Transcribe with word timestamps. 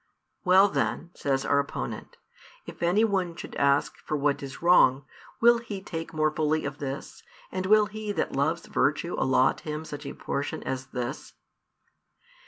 "Well 0.43 0.67
then," 0.67 1.11
says 1.13 1.45
our 1.45 1.59
opponent," 1.59 2.17
if 2.65 2.81
any 2.81 3.03
one 3.03 3.35
should 3.35 3.53
ask 3.53 3.97
for 3.99 4.17
what 4.17 4.41
is 4.41 4.59
wrong, 4.59 5.05
will 5.39 5.59
He 5.59 5.79
take 5.79 6.11
more 6.11 6.31
fully 6.33 6.65
of 6.65 6.79
this, 6.79 7.21
and 7.51 7.67
will 7.67 7.85
He 7.85 8.11
that 8.13 8.35
loves 8.35 8.65
virtue 8.65 9.13
allot 9.15 9.59
him 9.59 9.85
such 9.85 10.07
a 10.07 10.15
portion 10.15 10.63
as 10.63 10.87
this?" 10.87 11.33